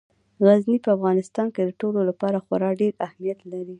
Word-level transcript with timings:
غزني 0.45 0.77
په 0.85 0.89
افغانستان 0.97 1.47
کې 1.53 1.61
د 1.65 1.71
ټولو 1.81 1.99
لپاره 2.09 2.37
خورا 2.45 2.69
ډېر 2.81 2.93
اهمیت 3.05 3.39
لري. 3.51 3.69